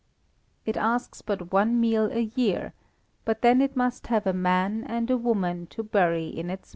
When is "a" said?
2.11-2.31, 4.25-4.33, 5.11-5.15